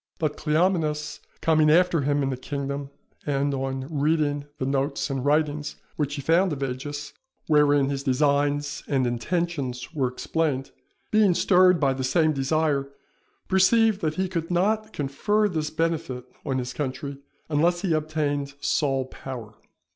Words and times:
But 0.17 0.35
Cleomenes 0.35 1.19
coming 1.41 1.69
after 1.69 2.01
him 2.01 2.23
in 2.23 2.31
the 2.31 2.35
kingdom, 2.35 2.89
and, 3.23 3.53
on 3.53 3.85
reading 3.87 4.45
the 4.57 4.65
notes 4.65 5.11
and 5.11 5.23
writings 5.23 5.75
which 5.95 6.15
he 6.15 6.23
found 6.23 6.51
of 6.51 6.63
Agis 6.63 7.13
wherein 7.45 7.89
his 7.91 8.01
designs 8.01 8.81
and 8.87 9.05
intentions 9.05 9.93
were 9.93 10.07
explained, 10.07 10.71
being 11.11 11.35
stirred 11.35 11.79
by 11.79 11.93
the 11.93 12.03
same 12.03 12.33
desire, 12.33 12.89
perceived 13.47 14.01
that 14.01 14.15
he 14.15 14.27
could 14.27 14.49
not 14.49 14.91
confer 14.91 15.47
this 15.47 15.69
benefit 15.69 16.25
on 16.43 16.57
his 16.57 16.73
country 16.73 17.19
unless 17.47 17.81
he 17.83 17.93
obtained 17.93 18.55
sole 18.59 19.05
power. 19.05 19.53